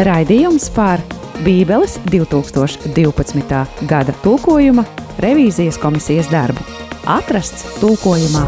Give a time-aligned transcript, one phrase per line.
[0.00, 1.02] Raidījums par
[1.44, 3.56] Bībeles 2012.
[3.84, 4.80] gada tulkojuma
[5.20, 6.62] revīzijas komisijas darbu.
[7.04, 8.46] Atrasts tulkojumā.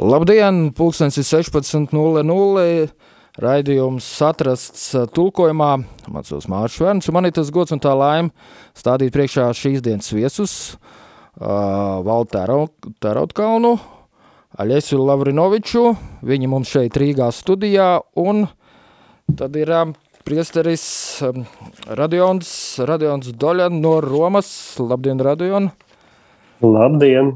[0.00, 2.86] Labdien, pulkstenis ir 16.00.
[3.44, 5.74] Raidījums atrasts uh, tulkojumā.
[6.08, 8.32] Mācos Mārcis Vērns, un man ir tas gods un tā laime
[8.72, 12.32] stādīt priekšā šīs dienas viesus uh, Valdu
[13.04, 13.74] Terautkalnu,
[14.56, 15.82] Aļesiu Lavrinoviču.
[16.24, 18.46] Viņi mums šeit Rīgā studijā, un
[19.36, 19.92] tad ir um,
[20.24, 20.86] priesteris
[21.26, 21.42] um,
[21.98, 22.48] Radions,
[22.88, 24.48] Radions Doļan no Romas.
[24.80, 25.68] Labdien, Radion!
[26.64, 27.34] Labdien!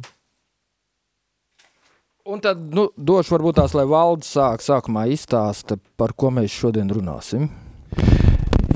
[2.30, 6.88] Un tad nu, došu varbūt tās, lai valdes sāk sākumā izstāsta, par ko mēs šodien
[6.88, 7.50] runāsim.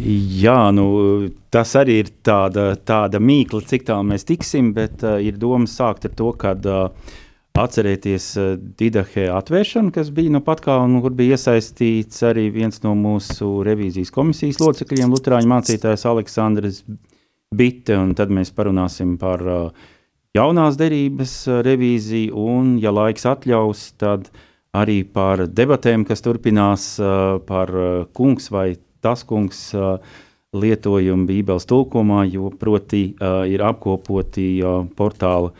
[0.05, 0.87] Jā, nu,
[1.55, 6.11] tas arī ir tāda, tāda mīkla, cik tālu mēs tiksim, bet uh, ir doma sākt
[6.11, 7.15] ar to, kad uh,
[7.59, 12.83] atcerēties uh, Didahē atvēršanu, kas bija nu pat kā, un kur bija iesaistīts arī viens
[12.83, 16.85] no mūsu revīzijas komisijas locekļiem, Lutrāņu mācītājs Aleksandrs
[17.55, 19.91] Bitte, un tad mēs parunāsim par uh,
[20.35, 24.31] jaunās derības eh, revīziju, un, ja laiks atļaus, tad
[24.75, 29.69] arī par debatēm, kas turpinās eh, par eh, kungs vai tas kungs
[30.55, 33.03] lietojumu Bībeles tulkumā, jo proti
[33.51, 34.47] ir apkopoti
[34.97, 35.51] portāla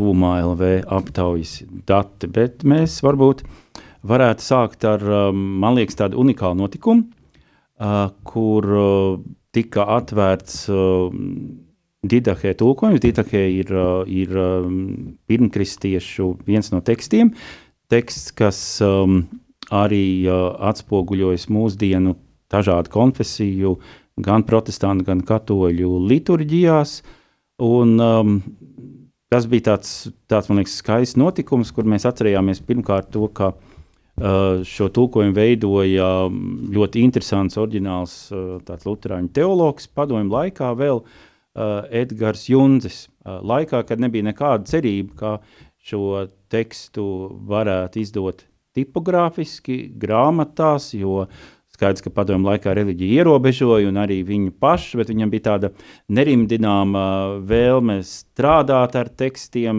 [0.00, 2.30] tūmā LV aptaujas dati.
[2.30, 3.44] Bet mēs varbūt
[4.04, 7.06] varētu sākt ar, man liekas, tādu unikālu notikumu,
[8.28, 8.66] kur
[9.54, 10.66] tika atvērts
[12.04, 13.00] Didahē tulkojums.
[13.00, 17.32] Didahē ir, uh, ir um, pirmkristiešu viens no tekstiem,
[17.92, 19.22] teksts, kas um,
[19.72, 22.16] arī uh, atspoguļojas mūsdienu
[22.52, 23.78] dažādu konfesiju,
[24.24, 26.98] gan protestantu, gan katoļu liturģijās.
[27.64, 28.36] Un, um,
[29.34, 29.92] tas bija tāds,
[30.30, 36.08] tāds, man liekas, skaists notikums, kur mēs atcerējāmies pirmkārt to, ka uh, šo tulkojumu veidoja
[36.28, 36.40] um,
[36.74, 43.04] ļoti interesants, oriģināls uh, luterāņu teologs padomju laikā vēl, uh, Edgars Junzis.
[43.24, 45.34] Uh, laikā, kad nebija nekāda cerība, ka
[45.84, 47.04] šo tekstu
[47.50, 51.26] varētu izdot tipogrāfiski, grāmatās, jo
[51.74, 55.70] skaidrs, ka padomu laikā reliģija ierobežoja un arī viņu pašu, bet viņam bija tāda
[56.14, 57.04] nerimdināma
[57.46, 59.78] vēlme strādāt ar tekstiem,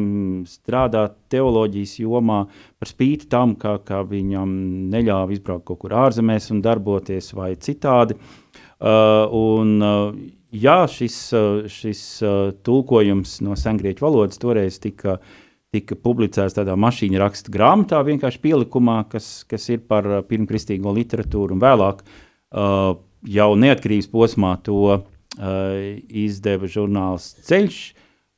[0.50, 2.41] strādāt teoloģijas jomā,
[2.79, 4.56] par spīti tam, ka, ka viņam
[4.91, 8.19] neļāva izbraukt kaut kur ārzemēs un darboties vai citādi.
[8.75, 10.12] Uh, un, uh,
[10.51, 15.16] jā, šis, uh, šis uh, tulkojums no sengrieķu valodas toreiz tika,
[15.75, 21.58] tika publicēts tādā mašīņa raksta grāmatā, vienkārši pielikumā, kas, kas ir par uh, pirmkristīgo literatūru,
[21.58, 22.08] un vēlāk
[23.36, 25.02] jau neatkarības posmā to
[26.08, 27.80] izdeva žurnāls Ceļš,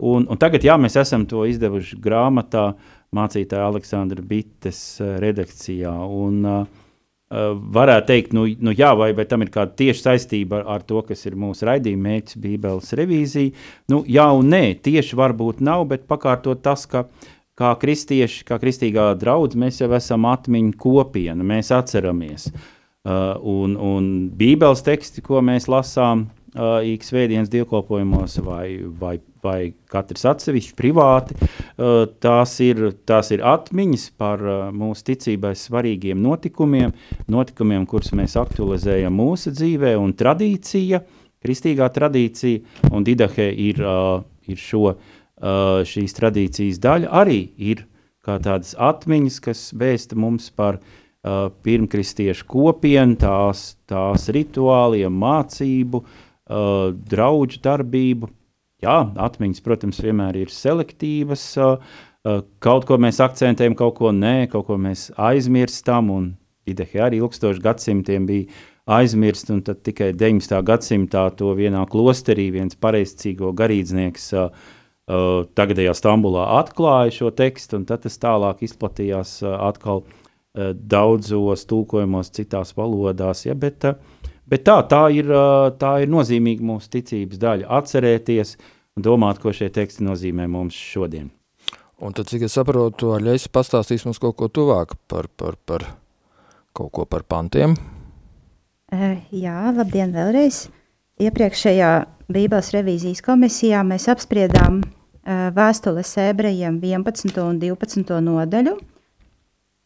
[0.01, 2.71] un, un tagad, jā, mēs esam to izdevuši grāmatā
[3.13, 4.79] mācītāja Aleksandra Bites
[5.21, 6.86] redakcijā, un uh, Uh,
[7.29, 11.01] varētu teikt, nu, nu jā, vai, vai tam ir kāda tieša saistība ar, ar to,
[11.07, 13.55] kas ir mūsu raidījuma mērķis, Bībeles revīzija.
[13.91, 17.03] Nu, jā, un nē, tieši varbūt nav, bet pakārtot tas, ka
[17.57, 22.51] kā kristieši, kā kristīgā draudz, mēs jau esam atmiņu kopiena, mēs atceramies.
[23.07, 28.67] Uh, un, un Bībeles teksti, ko mēs lasām uh, ik svētdienas dievkalpojumos vai,
[28.99, 31.37] vai vai katrs atsevišķi, privāti.
[31.37, 36.93] Uh, tās ir, tās ir atmiņas par uh, mūsu ticībai svarīgiem notikumiem,
[37.31, 41.01] notikumiem, kurus mēs aktualizējam mūsu dzīvē, un tradīcija,
[41.43, 44.97] kristīgā tradīcija, un Didahē ir, uh, ir šo,
[45.37, 47.83] šīs tradīcijas daļa, arī ir
[48.25, 56.26] kā tādas atmiņas, kas vēsta mums par uh, pirmkristiešu kopienu, tās, tās rituāliem, mācību, uh,
[56.47, 58.31] draudžu darbību,
[58.83, 58.97] jā,
[59.27, 61.45] atmiņas, protams, vienmēr ir selektīvas.
[62.63, 66.11] Kaut ko mēs akcentējam, kaut ko nē, kaut ko mēs aizmirstam.
[66.11, 66.35] Un
[66.67, 68.57] Ideja arī ilgstoši gadsimtiem bija
[68.97, 70.57] aizmirst, un tikai 19.
[70.67, 77.87] gadsimtā to vienā klosterī viens pareizcīgo garīdznieks uh, uh, tagadējā Stambulā atklāja šo tekstu, un
[77.87, 83.45] tas tālāk izplatījās uh, atkal uh, daudzos tulkojumos citās valodās.
[83.47, 84.16] Ja, bet, uh,
[84.47, 85.31] Bet tā, tā, ir,
[85.79, 87.67] tā ir nozīmīga mūsu ticības daļa.
[87.79, 88.55] Atcerēties
[88.95, 91.29] un domāt, ko šie teksti nozīmē mums šodien.
[91.97, 95.83] Un tad, cik es saprotu, Aļais pastāstīs mums kaut ko tuvāk par, par, par
[96.77, 97.73] kaut ko par pantiem.
[99.33, 100.67] Jā, labdien vēlreiz.
[101.19, 101.89] Iepriekšējā
[102.31, 104.83] Bībeles revīzijas komisijā mēs apspriedām
[105.57, 107.33] vēstules ebrejiem 11.
[107.43, 108.19] un 12.
[108.23, 108.77] nodaļu,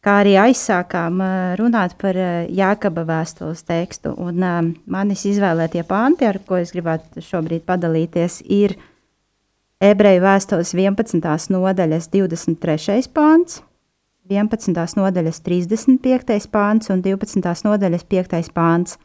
[0.02, 1.20] kā arī aizsākām
[1.60, 2.16] runāt par
[2.50, 4.14] Jākaba vēstules tekstu.
[4.18, 4.42] Un
[4.90, 8.74] manis izvēlētie panti, ar ko es gribētu šobrīd padalīties, ir
[9.82, 11.22] ebreju vēstules 11.
[11.54, 13.06] nodaļas 23.
[13.14, 13.62] pāns,
[14.30, 14.98] 11.
[14.98, 16.50] nodaļas 35.
[16.50, 17.64] pāns un 12.
[17.66, 18.52] nodaļas 5.
[18.54, 18.98] pāns.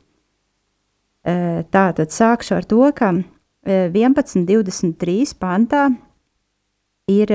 [1.28, 3.12] Tātad sākšu ar to, ka
[3.68, 5.34] 11.23.
[5.38, 5.90] pantā
[7.08, 7.32] ir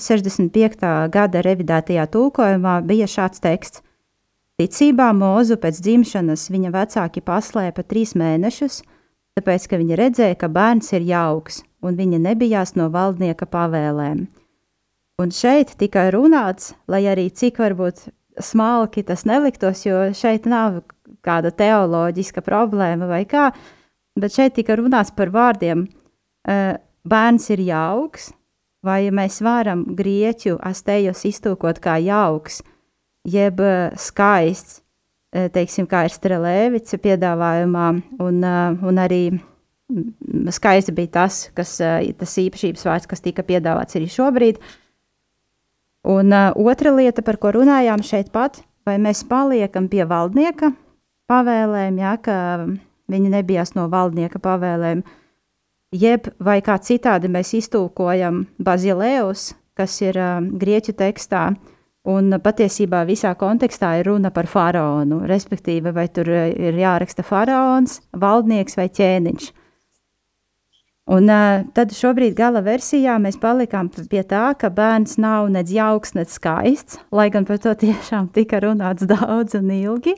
[0.00, 1.08] 65.
[1.12, 3.82] gada revidētajā tulkojumā bija šāds teksts.
[4.60, 8.82] Ticībā mūzu pēc dzimšanas viņa vecāki paslēpa trīs mēnešus,
[9.36, 14.26] tāpēc, ka viņi redzēja, ka bērns ir jauks, un viņa nebijās no valdnieka pavēlēm.
[15.22, 18.06] Un šeit tika runāts, lai arī cik varbūt
[18.40, 20.82] smalki tas neliktos, jo šeit nav
[21.24, 23.50] kāda teoloģiska problēma vai kā,
[24.18, 25.86] bet šeit tika runāts par vārdiem
[27.08, 28.30] bērns ir jauks,
[28.86, 32.60] vai mēs varam grieķu astējos iztūkot kā jauks,
[33.28, 33.60] jeb
[34.00, 34.80] skaists,
[35.32, 37.86] teiksim, kā ir Strelēvica piedāvājumā,
[38.20, 38.42] un,
[38.84, 39.22] un arī
[40.52, 41.78] skaisti bija tas, kas,
[42.18, 44.60] tas īpašības vārds, kas tika piedāvāts arī šobrīd.
[46.08, 50.72] Un uh, otra lieta, par ko runājām šeit pat, vai mēs paliekam pie valdnieka
[51.30, 52.36] pavēlēm, ja, ka
[53.12, 55.04] viņi nebijās no valdnieka pavēlēm,
[55.92, 61.50] jeb vai kā citādi mēs iztulkojam Bazileus, kas ir uh, grieķu tekstā,
[62.08, 68.78] un patiesībā visā kontekstā ir runa par faraonu, respektīvi, vai tur ir jāraksta faraons, valdnieks
[68.78, 69.50] vai ķēniņš.
[71.12, 76.14] Un uh, tad šobrīd gala versijā mēs palikām pie tā, ka bērns nav nec jauks,
[76.14, 80.14] nec skaists, lai gan par to tiešām tika runāts daudz un ilgi,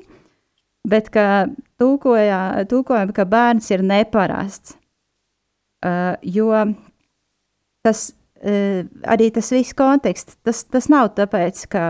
[0.88, 1.46] bet ka
[1.80, 4.76] tūkojam, ka bērns ir neparasts,
[6.22, 6.50] jo
[7.84, 8.06] tas
[8.44, 11.84] uh, arī tas viss konteksts, tas, tas nav tāpēc, ka,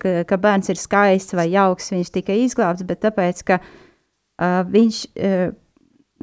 [0.00, 5.04] ka, ka bērns ir skaists vai jauks, viņš tika izglābts, bet tāpēc, ka uh, viņš
[5.12, 5.52] uh,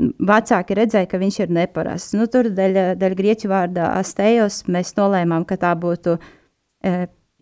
[0.02, 2.16] vecāki redzēja, ka viņš ir neparasts.
[2.18, 6.94] Nu, tur dēļ, dēļ grieķu vārdā astējos mēs nolēmām, ka tā būtu e,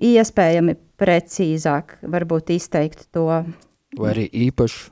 [0.09, 3.27] iespējami precīzāk varbūt izteikt to.
[3.99, 4.89] Vai arī īpaši?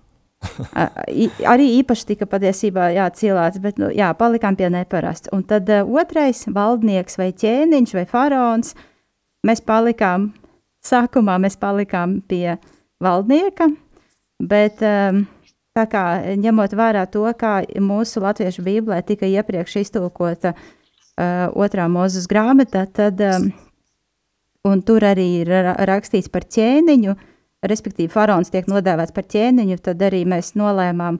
[1.54, 5.32] Arī īpaši tika patiesībā jācīlāts, bet nu, jā, palikām pie neparasts.
[5.36, 8.76] Un tad uh, otrais valdnieks vai ķēniņš vai faraons,
[9.48, 10.32] mēs palikām,
[10.86, 12.58] sākumā mēs palikām pie
[13.04, 13.72] valdnieka,
[14.44, 15.26] bet um,
[15.78, 16.04] Tā kā
[16.42, 23.22] ņemot vērā to, kā mūsu latviešu bībelē tika iepriekš iztulkota uh, otrā mūzes grāmata, tad
[23.22, 23.52] um,
[24.88, 25.52] tur arī ir
[25.86, 27.14] rakstīts par ķēniņu,
[27.66, 31.20] respektīvi faraons tiek nodēvēts par ķēniņu, tad arī mēs nolēmām,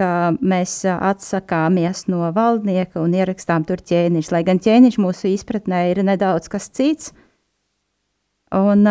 [0.00, 6.02] ka mēs atsakāmies no valdnieka un ierakstām tur ķēniņš, lai gan ķēniņš mūsu izpratnē ir
[6.06, 7.12] nedaudz kas cits.
[8.52, 8.86] Un,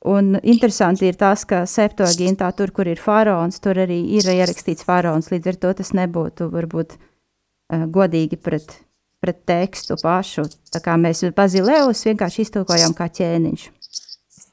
[0.00, 5.28] Un interesanti ir tas, ka septogintā, tur, kur ir faraons, tur arī ir ierakstīts faraons.
[5.28, 6.94] Līdz ar to tas nebūtu varbūt
[7.68, 8.72] godīgi pret,
[9.20, 10.46] pret tekstu pašu.
[10.72, 13.66] Tā kā mēs Bazileus vienkārši iztulkojam kā ķēniņš.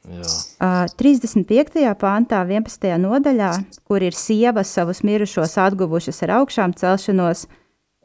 [0.07, 1.83] Uh, 35.
[2.00, 2.94] pāntā, 11.
[3.04, 3.51] nodaļā,
[3.83, 7.44] kur ir sievas savus mirušos atguvušas ar augšām celšanos,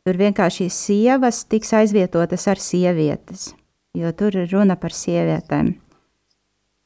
[0.02, 3.52] tur vienkārši sievas tiks aizvietotas ar sievietes,
[3.94, 5.76] jo tur ir runa par sievietēm.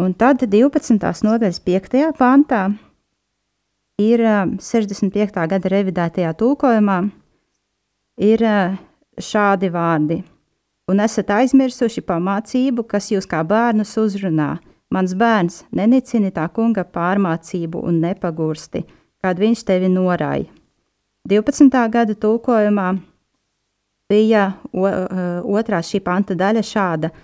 [0.04, 1.00] Un tad 12.
[1.24, 2.12] nodaļas 5.
[2.18, 2.66] pantā
[3.96, 4.20] ir
[4.60, 5.48] 65.
[5.48, 6.98] gada revidētajā tulkojumā
[8.20, 8.44] ir
[9.16, 10.20] šādi vārdi.
[10.92, 14.58] Un esat aizmirsuši pamācību, kas jūs kā bērnus uzrunā.
[14.94, 18.84] Mans bērns, nenicini tā kunga pārmācību un nepagursti,
[19.22, 20.46] kad viņš tevi norāja.
[21.26, 21.70] 12.
[21.90, 22.92] gada tulkojumā
[24.06, 27.10] bija otrā šī panta daļa šāda–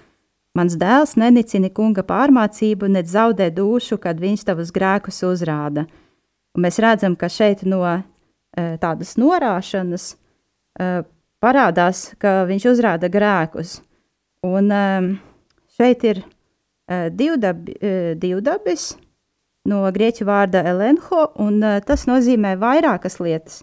[0.52, 5.86] Mans dēls nenicini kunga pārmācību, ne zaudē dušu, kad viņš tavus grēkus uzrāda.
[6.52, 8.02] Un mēs redzam, ka šeit no e,
[8.82, 10.90] tādas norāšanas e,
[11.40, 13.78] parādās, ka viņš uzrāda grēkus.
[14.44, 14.82] Un e,
[15.72, 16.20] šeit ir
[17.12, 17.76] divdabi,
[18.20, 18.92] divdabis
[19.68, 23.60] no grieķu vārda elenho, un tas nozīmē vairākas lietas.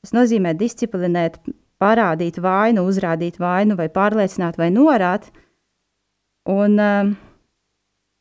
[0.00, 1.40] Tas nozīmē disciplinēt,
[1.80, 5.30] parādīt vainu, uzrādīt vainu vai pārliecināt vai norāt–
[6.48, 6.78] Un,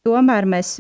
[0.04, 0.80] tomēr mēs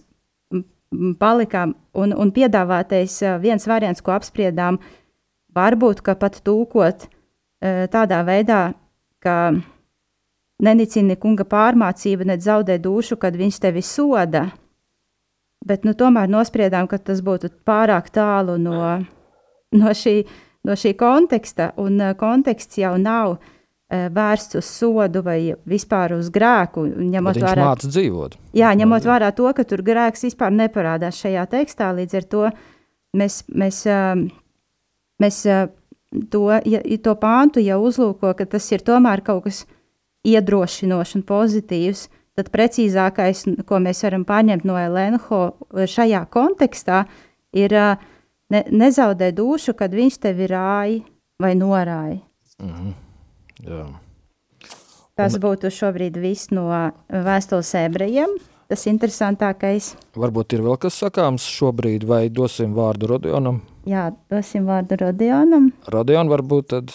[1.22, 4.80] palikām, un, un piedāvātais viens variants, ko apspriedām,
[5.56, 7.08] varbūt pat tūkot
[7.94, 8.74] tādā veidā,
[9.24, 9.36] ka
[10.64, 14.50] nenicini kunga pārmācība, ne zaudē dušu, kad viņš tevi soda.
[15.66, 18.82] Bet nu, tomēr nospriedām, ka tas būtu pārāk tālu no,
[19.76, 20.22] no, šī,
[20.64, 23.56] no šī konteksta, un uh, konteksts jau nav uh,
[23.90, 26.84] Eh, vērsts uz sodu vai vispār uz grēku.
[27.10, 27.64] Ņemot vērā.
[28.54, 32.44] Jā, ņemot vērā to, ka tur grēks vispār neparādās šajā tekstā, līdz ar to
[33.18, 34.22] mēs, mēs, eh,
[35.26, 35.64] mēs eh,
[36.30, 39.64] to, ja, to pāntu jau uzlūko, ka tas ir tomēr kaut kas
[40.28, 42.08] iedrošinošs un pozitīvs,
[42.40, 45.42] tad precīzākais, ko mēs varam paņemt no Elenho
[45.74, 47.04] šajā kontekstā,
[47.56, 51.02] ir ne, nezaudē dušu, kad viņš tevi rāja
[51.40, 52.20] vai norāja.
[52.60, 52.94] -hmm.
[53.66, 53.88] Jā.
[55.20, 56.70] Tas būtu šobrīd viss no
[57.10, 58.38] vēstules ebrejiem.
[58.70, 59.96] Tas interesantākais.
[60.14, 63.64] Varbūt ir vēl kas sakāms šobrīd, vai dosim vārdu Rodionam?
[63.90, 65.72] Jā, dosim vārdu Rodionam.
[65.90, 66.94] Rodion, varbūt tad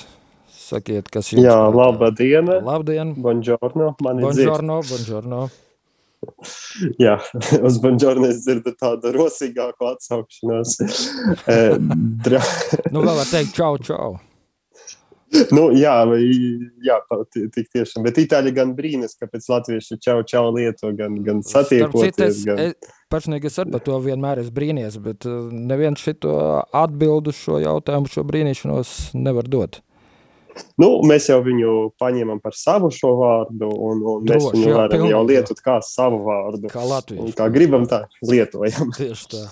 [0.70, 1.50] sakiet, kas jums ir.
[1.50, 2.60] Jā, laba diena.
[2.64, 3.14] Labdien.
[3.20, 3.94] Buongiorno.
[4.00, 5.44] Buongiorno, buongiorno.
[7.00, 7.16] Jā,
[7.66, 10.76] uz Banģornu es dzirdu tādu rosīgāku atsaukšanos.
[11.50, 11.74] Eh,
[12.24, 12.40] dra...
[12.94, 14.14] nu, vēl var teikt čau, čau.
[15.50, 15.92] Nu, jā,
[16.84, 16.96] jā,
[17.34, 18.04] tik tiešām.
[18.06, 22.44] Bet itāļi gan brīnas, ka pēc latviešu čau, čau lieto, gan, gan satiekoties.
[22.46, 22.60] Gan...
[22.68, 25.40] Es, personīgi es ar to vienmēr esmu brīnies, bet eh,
[25.72, 26.36] neviens šito
[26.70, 29.82] atbildu šo jautājumu, šo brīnīšanos nevar dot.
[30.80, 34.76] Nu, mēs jau viņu paņēmām par savu šo vārdu, un, un Droši, mēs viņu jā,
[34.78, 36.70] varam jau lietot kā savu vārdu.
[36.72, 37.36] Kā Latvijas.
[37.38, 38.92] Kā gribam, tā lietojam.
[38.98, 39.44] Tieši tā.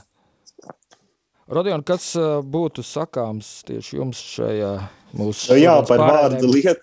[1.52, 2.12] Rodion, kas
[2.48, 4.70] būtu sakāms tieši jums šajā
[5.18, 6.80] mūsu nu, Jā, par vārdu lietu.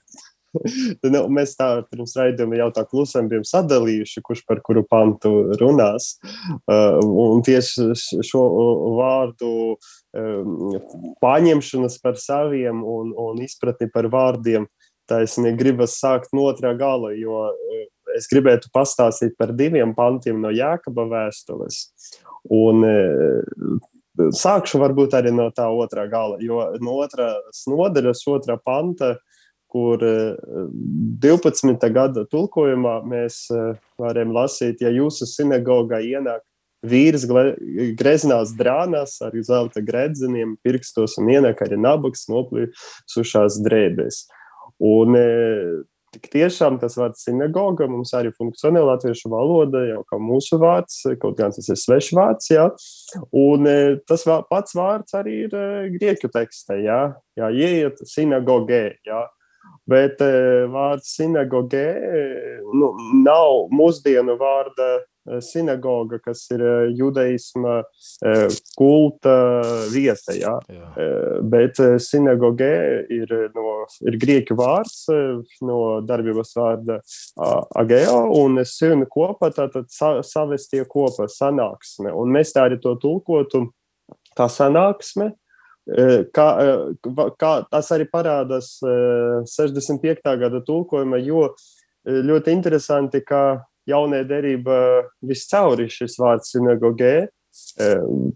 [1.13, 6.15] nu, mēs tā pirms raidījuma jau tā klusam bijām sadalījuši, kurš par kuru pantu runās.
[6.69, 7.91] Uh, un tieši
[8.25, 8.43] šo
[8.97, 10.79] vārdu um,
[11.23, 14.67] paņemšanas par saviem un, un izpratni par vārdiem,
[15.09, 17.85] taisnīgi gribas sākt no otrā gala, jo uh,
[18.17, 21.85] es gribētu pastāstīt par diviem pantiem no Jēkaba vēstules.
[22.49, 23.79] Un, uh,
[24.19, 29.38] Sākšu varbūt arī no tā otrā gala, jo no otras nodaļas, otrā panta, uh,
[29.69, 31.83] kur 12.
[31.83, 36.43] Eh, gada tulkojumā mēs eh, varam lasīt, ja jūsu sinagogā ienāk
[36.89, 37.25] vīrs
[37.99, 44.23] greznās drānās ar zelta gredzeniem, pirkstos un ienāk arī nabaks noplīsušās drēbēs.
[44.89, 45.79] Un eh,
[46.15, 51.38] tik tiešām tas vārds sinagoga mums arī funkcionē latviešu valoda, jau kā mūsu vārds, kaut
[51.38, 52.69] gan tas ir svešs vārds, jā.
[53.38, 53.69] Un
[54.09, 55.59] tas pats vārds arī ir
[55.99, 57.03] grieķu tekstē, jā,
[57.38, 59.27] jā ieiet sinagogē, jā.
[59.89, 61.85] Bet e, vārds sinagogē
[62.77, 62.91] nu,
[63.23, 67.79] nav mūsdienu vārda e, sinagoga, kas ir e, judaisma
[68.77, 69.35] kulta
[69.89, 70.35] vieta.
[70.38, 70.53] Ja?
[70.69, 70.91] Jā.
[71.49, 72.75] Bet sinagogē
[73.15, 73.65] ir, no,
[74.05, 75.01] ir grieķu vārds
[75.65, 76.99] no darbības vārda
[77.79, 82.13] ageo, un sin kopā tātad savestie kopā sanāksme.
[82.13, 83.69] Un mēs tā arī to tulkotu
[84.38, 85.33] kā sanāksme,
[86.36, 86.48] Kā,
[87.41, 88.75] kā tas arī parādās
[89.50, 90.22] 65.
[90.38, 91.48] gada tulkojumā, jo
[92.05, 94.79] ļoti interesanti, ka jaunajā derībā
[95.25, 97.29] viscauri šis vārds sinagogē.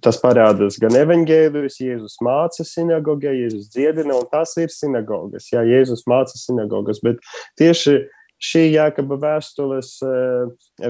[0.03, 5.51] Tas parādās gan evanģēlijos, Jēzus māca sinagogē, Jēzus dziedina, un tas ir sinagogas.
[5.53, 7.21] Jā, Jēzus māca sinagogas, bet
[7.61, 7.99] tieši
[8.43, 9.93] šī jēkaba vēstules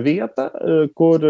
[0.06, 0.48] vieta,
[0.98, 1.28] kur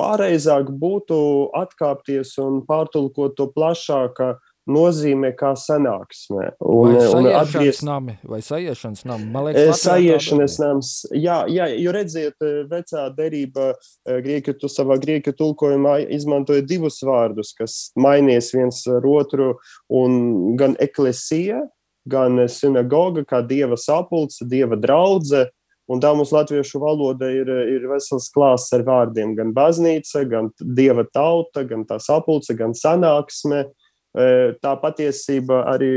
[0.00, 1.20] pareizāk būtu
[1.54, 4.32] atkāpties un pārtulkot to plašākā
[4.70, 6.48] nozīmē kā sanāksme.
[6.64, 9.28] Un, vai atgriezt nami, vai sajiešanas nami?
[9.34, 14.96] Man liekas, sajiešanas nams, jā, jā, jo redziet, eh, vecā derība eh, grieķu, tu savā
[15.02, 19.54] grieķu tulkojumā izmantoja divus vārdus, kas mainies viens ar otru,
[19.92, 21.64] un gan eklesija,
[22.08, 25.50] gan sinagoga, kā dieva sapulce, dieva draudze,
[25.84, 29.34] Un tā mums latviešu valoda ir, ir vesels klāsts ar vārdiem.
[29.36, 33.66] Gan baznīca, gan dieva tauta, gan tā sapulce, gan sanāksme.
[33.66, 33.83] Uh,
[34.14, 35.92] Tā patiesība arī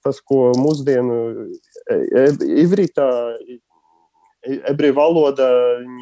[0.00, 1.18] tas, ko mūsdienu
[2.64, 3.08] ivrītā,
[4.68, 5.48] ebreju valoda,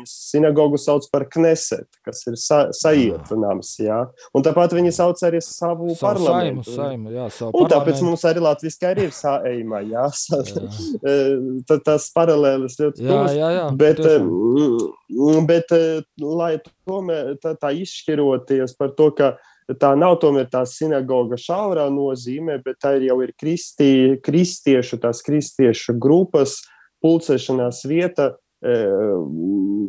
[0.07, 4.03] sinagogu sauc par kneset, kas ir sa, sajietu nams, jā.
[4.37, 6.69] Un tāpat viņi sauc arī savu, savu parlamentu.
[6.69, 8.11] Saimu, saimu, jā, savu un tāpēc parlamentu.
[8.11, 10.07] mums arī latviski arī ir saeima, jā.
[10.37, 11.81] jā.
[11.89, 15.51] Tas paralēlis ļoti jā, jā, jā, bet, tiešām.
[15.51, 15.77] bet,
[16.23, 16.55] lai
[16.87, 19.35] tomēr tā, tā izšķiroties par to, ka
[19.75, 23.93] tā nav tomēr tā sinagoga šaurā nozīmē, bet tā ir jau ir kristī,
[24.23, 26.61] kristiešu, tās kristiešu grupas
[27.03, 28.35] pulcēšanās vieta.
[28.67, 28.75] E,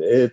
[0.03, 0.23] e,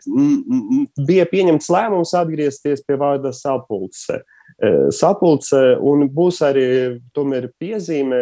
[1.06, 4.22] bija pieņemts lēmums atgriezties pie vārda sapulce.
[4.54, 6.64] E, sapulce, un būs arī
[7.14, 8.18] tomēr piezīme,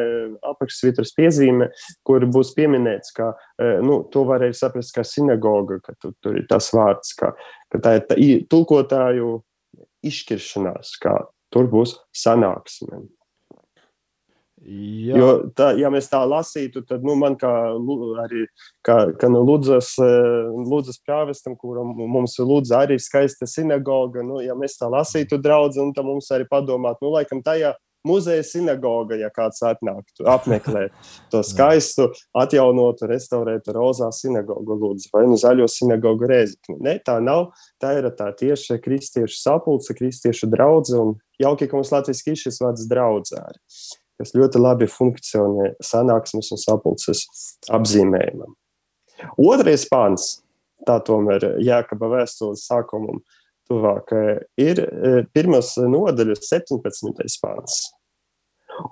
[0.53, 1.71] apakšsvitras piezīme,
[2.07, 3.33] kur būs pieminēts, ka
[3.85, 7.33] nu, to varēja saprast kā sinagoga, ka tu, tur ir tas vārds, ka,
[7.73, 8.21] ka tā ir tā,
[8.53, 9.39] tulkotāju
[10.07, 11.17] izšķiršanās, kā
[11.53, 13.05] tur būs sanāksme.
[14.63, 15.17] Jā.
[15.19, 17.51] Jo, tā, ja mēs tā lasītu, tad nu, man kā,
[18.23, 18.45] arī,
[18.87, 24.55] kā, kā no Ludzas, Ludzas prāvestam, kuram mums ir Ludza arī skaista sinagoga, nu, ja
[24.59, 27.75] mēs tā lasītu draudz, un tad mums arī padomāt, nu, laikam tajā
[28.07, 30.95] muzeja sinagoga, ja kāds atnāktu apmeklēt
[31.33, 36.79] to skaistu, atjaunotu, restaurētu rozā sinagogu, lūdzu, vai nu zaļo sinagogu rēzikni.
[36.83, 37.51] Ne, tā nav,
[37.83, 42.61] tā ir tā tieši kristiešu sapulce, kristiešu draudze, un jauki, ka mums latviski ir šis
[42.65, 43.61] vārds draudzāri,
[44.21, 47.27] kas ļoti labi funkcionē sanāksmes un sapulces
[47.71, 48.57] apzīmējumam.
[49.39, 50.41] Otrais pāns,
[50.87, 53.23] tā tomēr Jēkaba vēstules sākumam,
[53.73, 54.13] tuvāk,
[54.61, 57.41] ir e, pirmās nodaļas 17.
[57.43, 57.81] pāns.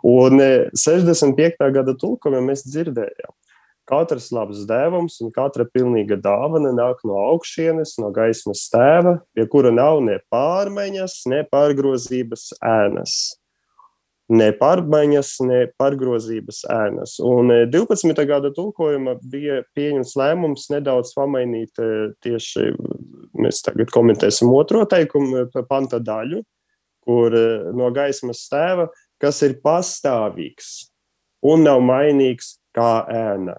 [0.06, 0.40] Un
[0.76, 1.60] 65.
[1.60, 3.32] E, gada tulkojumā mēs dzirdējām,
[3.90, 9.72] katrs labs dēvums un katra pilnīga dāvana nāk no augšienes, no gaismas tēva, pie kura
[9.74, 13.18] nav ne pārmaiņas, ne pārgrozības ēnas
[14.30, 17.16] ne pārmaiņas, ne pārgrozības ēnas.
[17.24, 18.12] Un 12.
[18.14, 21.90] E, gada tulkojuma bija pieņemts lēmums nedaudz pamainīt e,
[22.24, 22.70] tieši,
[23.40, 26.44] mēs tagad komentēsim otro teikumu, e, panta daļu,
[27.06, 27.34] kur
[27.74, 30.90] no gaismas tēva, kas ir pastāvīgs
[31.50, 33.56] un nav mainīgs kā ēna.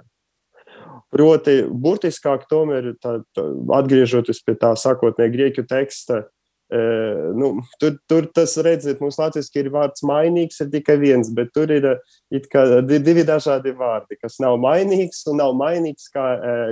[1.11, 3.43] Proti, burtiskāk tomēr, tā, tā,
[3.75, 6.21] atgriežoties pie tā sākotnēji grieķu teksta,
[6.71, 7.49] Uh, nu,
[7.81, 11.87] tur, tur tas redzēt, mums latviešu ir vārds mainīgs, ir tikai viens, bet tur ir
[12.51, 16.27] kā, divi dažādi vārdi, kas nav mainīgs un nav mainīgs kā,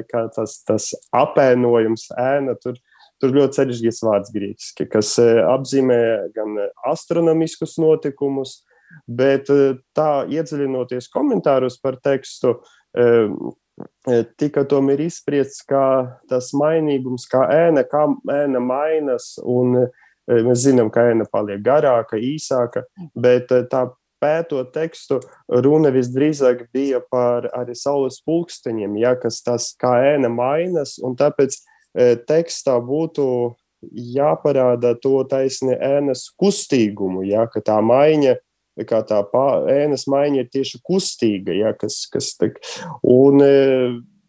[0.07, 2.55] kā tas, tas apēnojums, ēna.
[2.63, 2.79] Tur,
[3.19, 5.99] tur ļoti sarežģīts vārds grieķiski, kas apzīmē
[6.35, 6.55] gan
[6.87, 8.61] astronomiskus notikumus,
[9.03, 9.51] bet
[9.97, 12.55] tā iedziļinoties komentārus par tekstu,
[14.39, 15.83] tika tomēr izspriests, ka
[16.29, 19.85] tas mainīgums, kā ēna, kā ēna mainas, un
[20.29, 23.87] mēs zinām, ka ēna paliek garāka, īsāka, bet tā
[24.19, 30.97] pētot tekstu, runa visdrīzāk bija par arī saules pulksteņiem, ja, kas tas kā ēna mainas,
[31.03, 31.55] un tāpēc
[32.29, 33.25] tekstā būtu
[33.89, 38.35] jāparāda to taisni ēnas kustīgumu, ja, ka tā maiņa
[38.87, 39.19] kā tā
[39.73, 42.59] ēnas maiņa ir tieši kustīga, ja, kas, kas tek,
[43.03, 43.51] un e,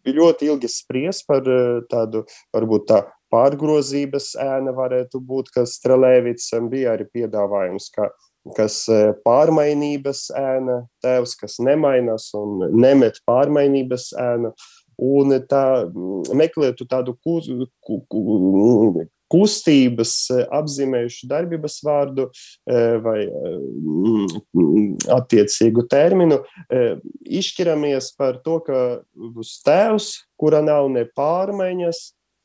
[0.07, 6.95] ļoti ilgi spries par e, tādu, varbūt tā pārgrozības ēna varētu būt, kas Strelēvicam bija
[6.95, 8.09] arī piedāvājums, ka,
[8.57, 14.53] kas e, pārmainības ēna tēvs, kas nemainas un nemet pārmainības ēnu,
[15.01, 15.65] un tā
[16.37, 17.15] meklētu tādu
[19.31, 26.41] kustības eh, apzīmējuši darbības vārdu eh, vai mm, attiecīgu terminu,
[27.41, 28.79] izšķiramies par to, ka
[29.35, 32.01] būs tēvs, kura nav ne pārmaiņas,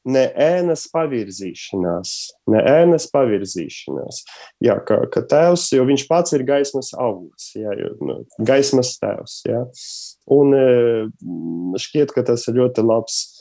[0.07, 2.13] ne ēnas pavirzīšanās,
[2.53, 4.21] ne ēnas pavirzīšanās.
[4.63, 9.41] Jā, ka, ka tēvs, jo viņš pats ir gaismas avots, jā, jo, nu, gaismas tēvs.
[9.51, 9.65] Jā.
[10.37, 10.55] Un
[11.83, 13.36] šķiet, ka tas ir ļoti labs E,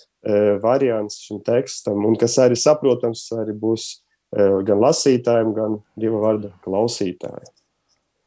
[0.64, 6.52] variants šim tekstam, un kas arī saprotams arī būs e, gan lasītājiem, gan divu vārdu
[6.66, 7.52] klausītājiem.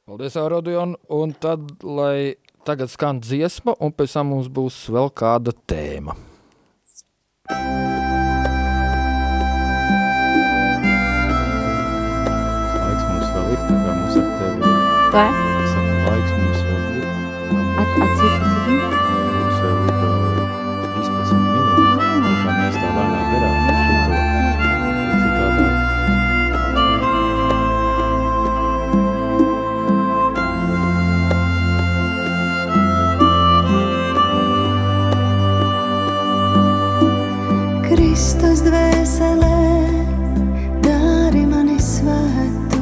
[0.09, 5.53] Paldies, Aurodion, un tad, lai tagad skan dziesma, un pēc tam mums būs vēl kāda
[5.69, 6.15] tēma.
[12.79, 14.77] Laiks mums vēl ir, tā kā mums ar tevi...
[15.17, 15.29] Vai?
[15.75, 17.11] Saka, laiks mums vēl ir.
[17.79, 18.58] At, at, cik,
[38.39, 39.57] Kristus dvēselē,
[40.79, 42.79] dari mani svētu.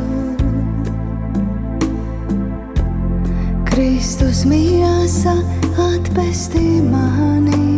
[3.64, 5.32] Kristus miesa
[5.80, 7.72] atpestī mani.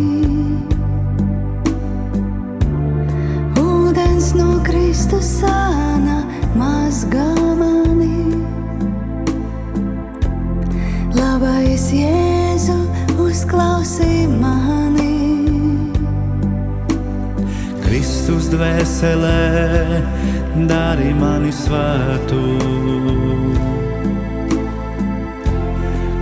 [3.63, 5.78] Ūdens no Kristus sāna
[18.49, 20.01] Kristus dvēselē,
[20.69, 22.41] dari mani svētu.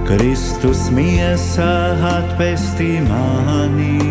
[0.09, 4.03] Kristus miesa atpestī mani.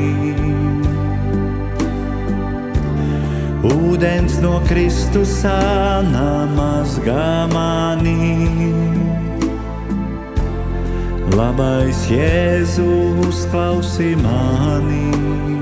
[3.67, 8.47] Ūdens no Kristus sāna mazgā mani.
[11.35, 15.54] Labais Jēzus klausī mani.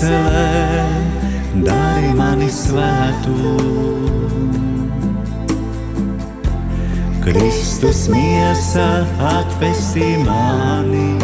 [0.00, 3.36] Dvēselē, dari mani svētu.
[7.20, 11.20] Kristus miesa atpestī mani.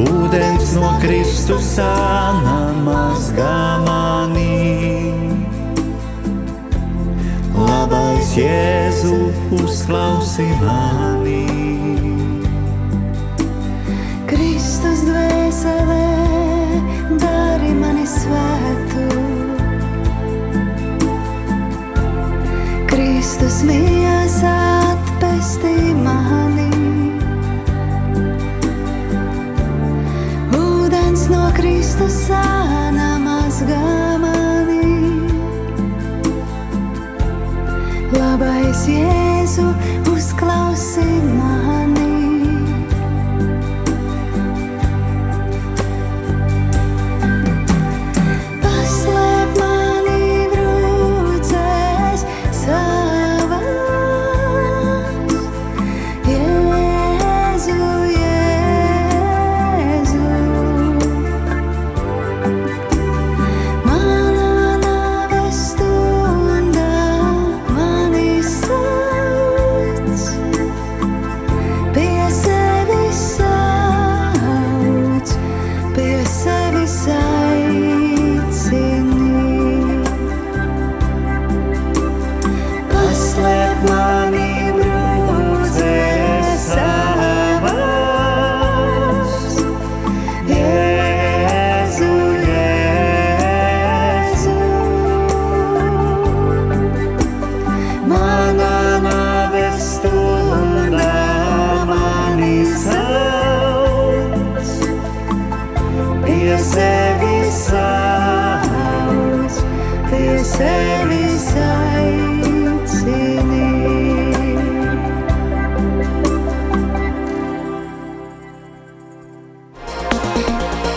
[0.00, 5.12] Ūdens no Kristus sāna mazgā mani.
[7.54, 9.20] Labais Jēzu
[9.60, 11.63] uzklausi mani.
[15.64, 19.04] Dvēselē, dari mani svētu.
[22.90, 24.52] Kristus miesa
[24.92, 26.68] atpestī mani.
[30.52, 32.53] Ūdens no Kristus sāna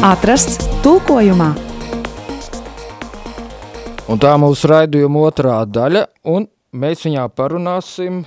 [0.07, 1.49] Atrasts tulkojumā.
[4.07, 8.21] Un tā mūsu raidījuma otrā daļa, un mēs viņā parunāsim,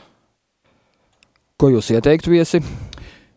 [1.57, 2.61] ko jūs ieteiktu viesi.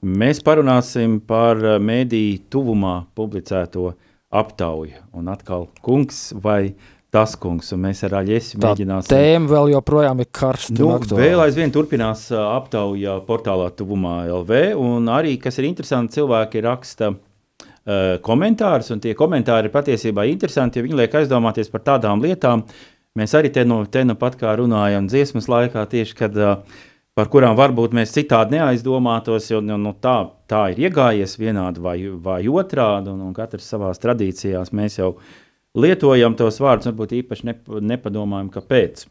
[0.04, 3.94] Mēs parunāsim par eh, mēdīju tuvumā publicēto
[4.36, 5.00] aptauju.
[5.16, 6.74] Un atkal kungs vai
[7.16, 9.14] tas kungs, un mēs ar Aļesi Tā mēģināsim.
[9.14, 10.82] tēma vēl joprojām ir karsta.
[10.84, 16.68] Nu, vēl aizvien turpinās ā, aptauja portālā tuvumā LV, un arī, kas ir interesanti, cilvēki
[16.68, 17.22] raksta uh,
[18.24, 22.64] komentārus, un tie komentāri ir patiesībā interesanti, jo viņi liek aizdomāties par tādām lietām.
[23.20, 26.84] Mēs arī te nu, te nu pat kā runājam dziesmas laikā, tieši kad, uh,
[27.18, 30.16] par kurām varbūt mēs citādi neaizdomātos, jo nu, nu, tā,
[30.50, 35.14] tā ir iegājies vienādi vai, vai otrādi, un, un katrs savās tradīcijās mēs jau
[35.78, 39.06] lietojam tos vārdus, varbūt īpaši nep nepadomājam, kāpēc.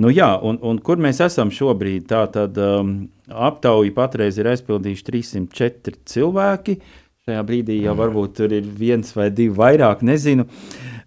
[0.00, 2.06] Nu, jā, un, un kur mēs esam šobrīd?
[2.10, 2.94] Tā tad um,
[3.28, 6.78] aptauja patreiz ir aizpildījuši 304 cilvēki.
[7.28, 10.46] Šajā brīdī jau varbūt tur ir viens vai divi vairāk, nezinu.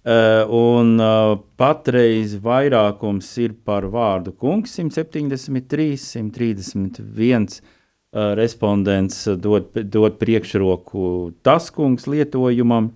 [0.03, 10.19] Uh, un uh, patreiz vairākums ir par vārdu kungs 173, 131 uh, respondents dod, dod
[10.21, 11.07] priekšroku
[11.41, 12.91] tas kungs lietojumam.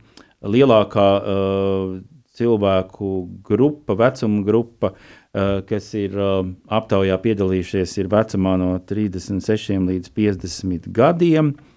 [0.46, 1.96] Lielākā uh,
[2.38, 3.10] cilvēku
[3.48, 10.92] grupa, vecuma grupa, uh, kas ir uh, aptaujā piedalījušies, ir vecumā no 36 līdz 50
[10.94, 11.56] gadiem.
[11.58, 11.74] Uh,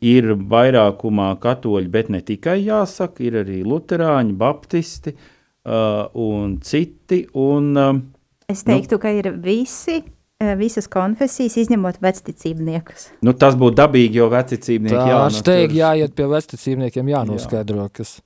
[0.00, 7.26] ir vairākumā katoļi, bet ne tikai jāsaka, ir arī luterāņi, baptisti uh, un citi.
[7.34, 8.00] Un, uh,
[8.50, 10.00] Es teiktu, ka ir visi,
[10.42, 13.04] eh, visas konfesijas, izņemot vecticībniekus.
[13.22, 17.12] nu, tas būtu dabīgi, jo vecicībnieki Tā jā, ir nu, steigti tur- jāiet pie vesticībniekiem,
[17.12, 18.16] jānoskaidro, kas,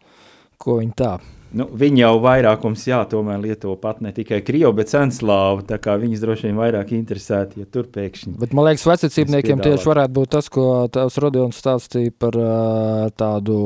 [0.57, 1.19] ko viņi tā.
[1.55, 5.63] Nu, viņi jau vairākums, jā, tomēr lieto pat ne tikai krievu, bet senslāvu.
[5.69, 8.35] Tā kā viņas droši vien vairāk interesēti, ja tur pēkšņi.
[8.41, 8.87] Bet man liekas,
[9.61, 9.79] piedāvāju.
[9.79, 10.65] tieši varētu būt tas, ko
[10.95, 12.39] tavs Rodions stāstīja par
[13.21, 13.61] tādu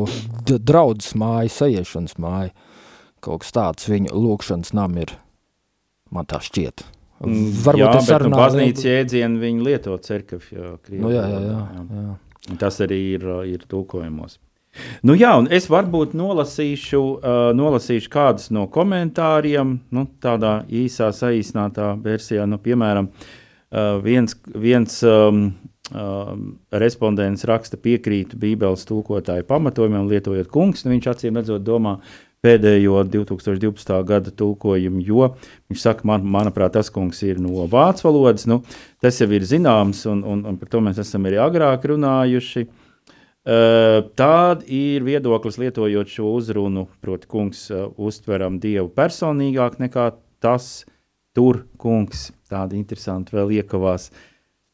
[0.44, 2.52] draudzes māju, sajiešanas māju.
[3.24, 5.16] Kaut kas tāds viņu lūkšanas nam ir.
[6.12, 6.84] Man tā šķiet.
[7.18, 9.96] Varbūt jā, tas sarunā nu, baznīcas jēdzienu viņi lieto.
[9.98, 11.62] Jā, krievu Nu, jā, jā, jā,
[12.04, 12.18] jā.
[12.48, 14.38] Un Tas arī ir, ir tulkojumos.
[15.02, 21.94] Nu, jā, un es varbūt nolasīšu, uh, nolasīšu kādus no komentāriem, nu, tādā īsā, saīsinātā
[22.04, 22.46] versijā.
[22.48, 25.48] Nu, piemēram, uh, viens, viens um,
[25.90, 26.46] um,
[26.84, 30.84] respondents raksta piekrītu Bībeles tulkotāju pamatojumiem, lietojot kungs.
[30.84, 31.98] Nu, viņš acīm redzot, domā
[32.44, 33.94] pēdējo 2012.
[34.06, 35.32] gada tulkojumu, jo
[35.70, 38.46] viņš saka, man, manuprāt, tas kungs ir no vācu valodas.
[38.50, 38.60] Nu,
[39.02, 42.68] tas jau ir zināms, un, un, un par to mēs esam arī agrāk runājuši.
[42.68, 42.84] Uh,
[43.46, 50.10] Tāda ir viedoklis, lietojot šo uzrunu, proti, kungs uh, uztveram Dievu personīgāk nekā
[50.42, 50.84] tas
[51.36, 52.28] tur, kungs.
[52.50, 54.10] Tāda interesanta vēl iekavās.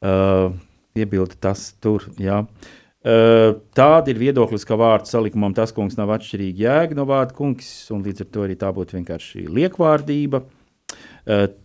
[0.05, 0.57] Uh,
[0.94, 2.42] Piebilda tas tur, jā.
[2.42, 2.74] Uh,
[3.05, 8.00] Tāda ir viedoklis, ka vārdu salikumam tas kungs nav atšķirīgi jēga no vārda kungs, un
[8.07, 10.40] līdz ar to arī tā būtu vienkārši liekvārdība.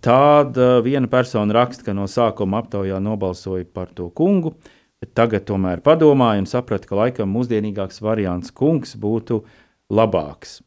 [0.04, 4.54] Tāda viena persona raksta, ka no sākuma aptaujā nobalsoja par to kungu,
[5.00, 9.44] bet tagad tomēr padomāja un saprata, ka laikam mūsdienīgāks variants kungs būtu
[9.90, 10.60] labāks.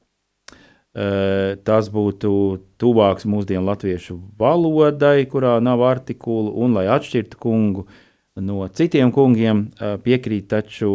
[0.93, 2.31] Tas būtu
[2.81, 7.87] tuvāks mūsdienu latviešu valodai, kurā nav artikulu, un lai atšķirtu kungu,
[8.37, 9.67] no citiem kungiem
[10.05, 10.93] piekrīt taču,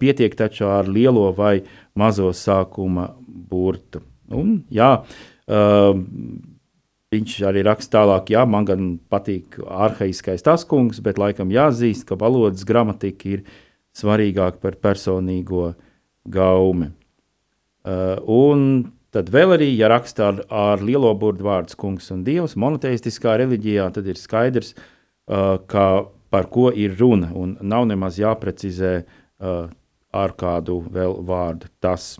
[0.00, 1.62] pietiek taču ar lielo vai
[1.96, 4.04] mazo sākuma burtu.
[4.32, 4.94] Un, jā,
[7.12, 12.18] viņš arī raksta tālāk, jā, man gan patīk arhaiskais tas kungs, bet laikam jāzīst, ka
[12.20, 13.44] valodas gramatika ir
[13.96, 15.72] svarīgāka par personīgo
[16.32, 16.88] gaumi.
[17.84, 18.64] Un
[19.12, 23.90] tad vēl arī, ja raksta ar, ar lielo burtu vārdus kungs un dievs, monoteistiskā reliģijā,
[23.92, 24.72] tad ir skaidrs,
[25.26, 25.86] ka
[26.32, 29.66] par ko ir runa, un nav nemaz jāprecizē uh,
[30.12, 32.14] ar kādu vēl vārdu tas.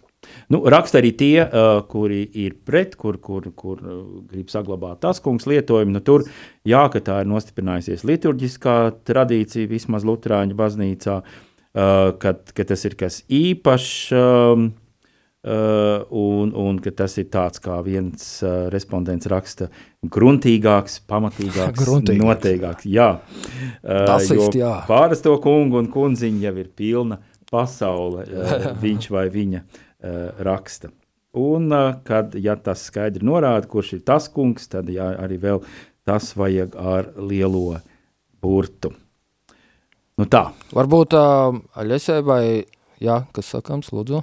[0.52, 5.20] Nu, raksta arī tie, uh, kuri ir pret, kur, kur, kur uh, grib saglabāt tas
[5.22, 5.94] kungs lietojumu.
[5.96, 6.26] Nu, tur
[6.68, 8.76] jā, ka tā ir nostiprinājusies liturģiskā
[9.08, 13.98] tradīcija vismaz Lutāņu baznīcā, uh, kad, ka tas ir kas īpašs.
[14.18, 14.70] Um,
[15.42, 19.66] Uh, un, un ka tas ir tāds, kā viens uh, respondents raksta,
[20.06, 22.22] gruntīgāks, pamatīgāks, Gruntīgāks.
[22.22, 22.86] noteikāks.
[22.86, 24.76] Jā, uh, Tas īsti, jā.
[24.86, 27.18] Pārasto kungu un kundziņu jau ir pilna
[27.50, 30.90] pasaule, uh, viņš vai viņa uh, raksta.
[31.32, 35.62] Un, uh, kad ja tas skaidri norāda, kurš ir tas kungs, tad jā, arī vēl
[36.04, 37.78] tas vajag ar lielo
[38.42, 38.92] burtu.
[40.20, 40.50] Nu tā.
[40.76, 42.44] Varbūt uh, Aļesē vai,
[43.00, 44.20] jā, kas sakams, lūdzu?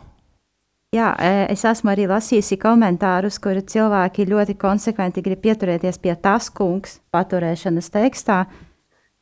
[0.94, 1.10] Jā,
[1.50, 7.90] es esmu arī lasījusi komentārus, kur cilvēki ļoti konsekventi grib pieturēties pie tas kungs paturēšanas
[7.94, 8.44] tekstā,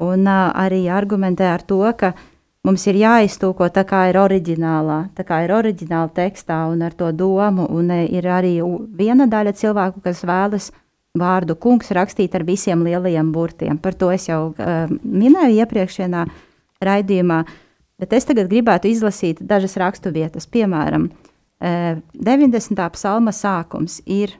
[0.04, 2.14] un uh, arī argumentē ar to, ka
[2.68, 7.12] mums ir jāiztūko tā kā ir oriģinālā, tā kā ir oriģināla tekstā un ar to
[7.16, 8.58] domu, un uh, ir arī
[9.00, 10.72] viena daļa cilvēku, kas vēlas
[11.18, 13.80] vārdu kungs rakstīt ar visiem lielajiem burtiem.
[13.82, 16.28] Par to es jau uh, minēju iepriekšējā
[16.84, 17.40] raidījumā,
[17.98, 21.10] bet es tagad gribētu izlasīt dažas rakstu vietas, piemēram,
[21.58, 22.78] Eh, 90.
[22.94, 24.36] psalma sākums ir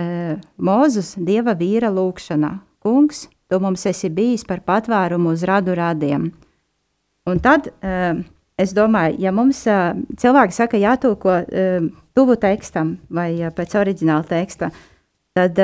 [0.00, 2.54] eh, Mūzus dieva vīra lūkšana.
[2.80, 6.30] Kungs, tu mums esi bijis par patvērumu uz radu radiem.
[7.30, 8.18] Un tad eh,
[8.58, 11.84] es domāju, ja mums eh, cilvēki saka jātūko eh,
[12.16, 14.72] tuvu tekstam vai pēc oriģināla teksta,
[15.36, 15.58] tad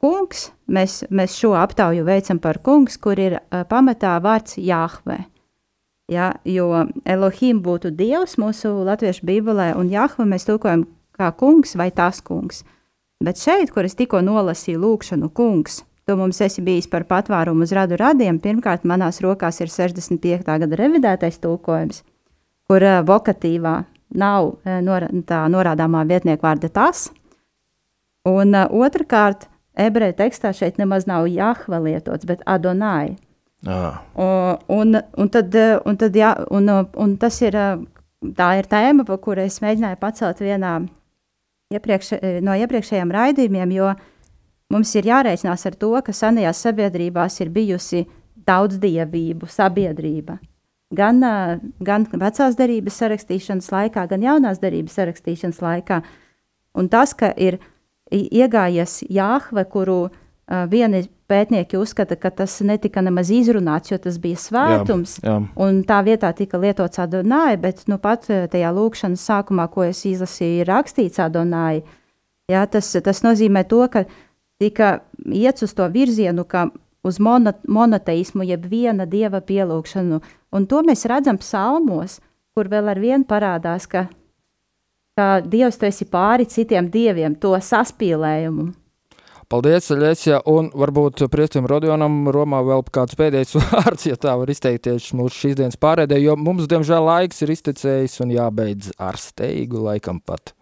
[0.00, 5.18] kungs, mēs, mēs šo aptauju veicam par kungs, kur ir pamatā vārds Jāhve.
[6.10, 10.84] Ja, jo Elohim būtu Dievs mūsu latviešu bībelē, un Jahve mēs tulkojam
[11.18, 12.62] kā kungs vai tas kungs.
[13.20, 17.70] Bet šeit, kur es tikko nolasīju lūkšanu kungs, tu mums esi bijis par patvērumu uz
[17.76, 20.42] radu radiem, pirmkārt manās rokās ir 65.
[20.64, 22.02] gada revidētais tulkojums,
[22.66, 23.76] kur uh, vokatīvā
[24.18, 27.06] nav uh, nor tā norādāmā vietnieka vārda tas,
[28.26, 29.46] un uh, otrkārt,
[29.78, 33.14] ebreju tekstā šeit nemaz nav Jahve lietots, bet Adonai.
[34.16, 37.82] O, Un, un, tad, eh, un, tad, jā, un, un tas ir, eh,
[38.36, 40.78] tā ir tēma, par kuru es mēģināju pacelt vienā
[41.74, 43.92] iepriekš, eh, no iepriekšējiem raidījumiem, jo
[44.70, 48.06] mums ir jārēķinās ar to, ka senajās sabiedrībās ir bijusi
[48.46, 50.38] daudzdievību sabiedrība.
[50.90, 51.22] Gan,
[51.86, 56.00] gan vecās derības sarakstīšanas laikā, gan jaunās derības sarakstīšanas laikā.
[56.74, 57.60] Un tas, ka ir
[58.10, 64.40] iegājies Jāhve, kuru uh, vieni pētnieki uzskata, ka tas netika nemaz izrunāts, jo tas bija
[64.40, 65.18] svētums.
[65.22, 65.36] jā.
[65.62, 70.64] Un tā vietā tika lietots Adonai, bet nu, pat tajā lūkšanas sākumā, ko es izlasīju,
[70.64, 71.84] ir rakstīts Adonai.
[72.50, 74.04] Jā, tas, tas nozīmē to, ka
[74.60, 76.68] tika iet uz to virzienu, ka
[77.02, 80.20] uz mono, monoteismu, jeb viena dieva pielūgšanu.
[80.52, 82.18] Un to mēs redzam psalmos,
[82.54, 84.08] kur vēl ar vienu parādās, ka,
[85.16, 88.70] ka Dievs tu esi pāri citiem dieviem, to saspīlējumu.
[89.50, 95.08] Paldies, Aļesē, un varbūt Priestam Rodionam Romā vēl kāds pēdējais vārds, ja tā var izteikties
[95.18, 100.22] mūsu šīs dienas pārēdē, jo mums, diemžēl, laiks ir iztecējis un jābeidz ar steigu laikam
[100.22, 100.54] pat.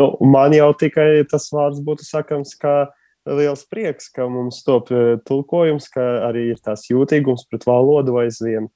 [0.00, 2.88] Nu, man jau tikai tas vārds būtu sakams, ka
[3.28, 8.70] liels prieks, ka mums top eh, tulkojums, ka arī ir tās jūtīgums pret valodu aizvien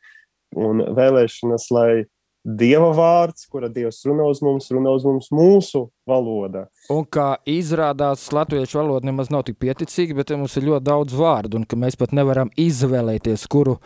[0.54, 2.04] un vēlēšanas, lai
[2.44, 6.66] Dieva vārds, kura Dievs runā uz mums, runā uz mums mūsu valoda.
[6.92, 11.62] Un kā izrādās, latviešu valoda nemaz nav tik pieticīga, bet mums ir ļoti daudz vārdu,
[11.62, 13.78] un mēs pat nevaram izvēlēties, kuru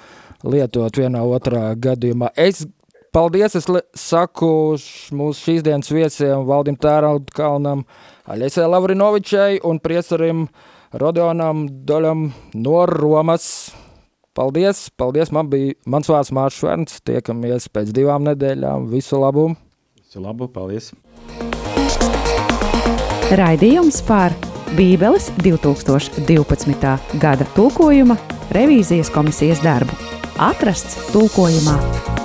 [0.42, 2.32] lietot vienā otrā gadījumā.
[2.34, 2.64] Es
[3.12, 3.66] paldies, es
[3.98, 4.50] saku
[5.14, 7.84] mūsu šīs dienas viesiem Valdim Tēraudu
[8.28, 10.46] Aļesē Lavrinovičai un priesarim
[10.92, 12.28] Rodionam Doļam
[12.60, 13.72] no Romas.
[14.36, 15.32] Paldies, paldies.
[15.34, 17.00] Man bija mans vārds Mārcis Šverns.
[17.02, 18.86] Tiekamies pēc divām nedēļām.
[18.92, 19.48] Visu labu!
[19.98, 20.92] Visu labu, paldies!
[23.34, 24.36] Raidījums par
[24.76, 26.94] Bībeles 2012.
[27.20, 28.16] gada tulkojuma
[28.56, 29.98] revīzijas komisijas darbu.
[30.38, 32.17] Atrasts tulkojumā!